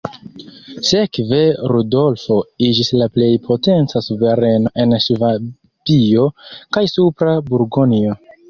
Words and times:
Sekve 0.91 1.41
Rudolfo 1.71 2.37
iĝis 2.69 2.89
la 3.01 3.09
plej 3.19 3.29
potenca 3.49 4.03
suvereno 4.07 4.75
en 4.85 4.99
Ŝvabio 5.09 6.27
kaj 6.77 6.87
Supra 6.97 7.41
Burgonjo. 7.53 8.23